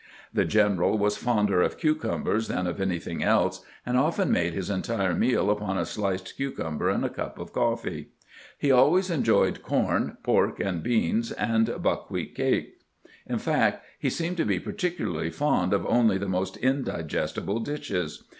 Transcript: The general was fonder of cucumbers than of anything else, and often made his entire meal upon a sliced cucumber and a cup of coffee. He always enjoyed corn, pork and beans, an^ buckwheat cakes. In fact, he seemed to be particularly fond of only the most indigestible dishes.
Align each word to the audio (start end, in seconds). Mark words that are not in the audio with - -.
The 0.33 0.45
general 0.45 0.97
was 0.97 1.15
fonder 1.15 1.61
of 1.61 1.77
cucumbers 1.77 2.47
than 2.47 2.65
of 2.65 2.81
anything 2.81 3.21
else, 3.23 3.63
and 3.85 3.95
often 3.99 4.31
made 4.31 4.55
his 4.55 4.67
entire 4.67 5.13
meal 5.13 5.51
upon 5.51 5.77
a 5.77 5.85
sliced 5.85 6.35
cucumber 6.35 6.89
and 6.89 7.05
a 7.05 7.07
cup 7.09 7.37
of 7.37 7.53
coffee. 7.53 8.07
He 8.57 8.71
always 8.71 9.11
enjoyed 9.11 9.61
corn, 9.61 10.17
pork 10.23 10.59
and 10.59 10.81
beans, 10.81 11.31
an^ 11.33 11.79
buckwheat 11.83 12.33
cakes. 12.33 12.83
In 13.27 13.37
fact, 13.37 13.85
he 13.99 14.09
seemed 14.09 14.37
to 14.37 14.45
be 14.45 14.59
particularly 14.59 15.29
fond 15.29 15.71
of 15.71 15.85
only 15.85 16.17
the 16.17 16.27
most 16.27 16.57
indigestible 16.57 17.59
dishes. 17.59 18.23